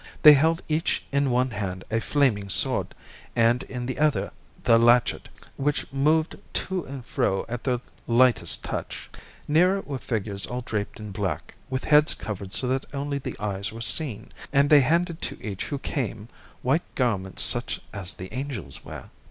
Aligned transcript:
They 0.23 0.33
held 0.33 0.63
each 0.67 1.03
in 1.11 1.29
one 1.29 1.51
hand 1.51 1.83
a 1.91 1.99
flaming 2.01 2.49
sword, 2.49 2.95
and 3.35 3.61
in 3.61 3.85
the 3.85 3.99
other 3.99 4.31
the 4.63 4.79
latchet, 4.79 5.29
which 5.57 5.93
moved 5.93 6.35
to 6.53 6.83
and 6.85 7.05
fro 7.05 7.45
at 7.47 7.63
their 7.65 7.81
lightest 8.07 8.63
touch. 8.63 9.11
Nearer 9.47 9.81
were 9.81 9.99
figures 9.99 10.47
all 10.47 10.61
draped 10.61 10.99
in 10.99 11.11
black, 11.11 11.53
with 11.69 11.83
heads 11.83 12.15
covered 12.15 12.51
so 12.51 12.67
that 12.69 12.87
only 12.95 13.19
the 13.19 13.35
eyes 13.39 13.71
were 13.71 13.79
seen, 13.79 14.31
and 14.51 14.71
they 14.71 14.81
handed 14.81 15.21
to 15.21 15.37
each 15.39 15.65
who 15.65 15.77
came 15.77 16.29
white 16.63 16.95
garments 16.95 17.43
such 17.43 17.79
as 17.93 18.15
the 18.15 18.33
angels 18.33 18.83
wear. 18.83 19.11